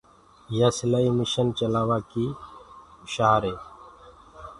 [0.57, 2.37] يآ سِلآئي مشن چلآوآ ڪيٚ
[3.11, 3.55] مآهر هي۔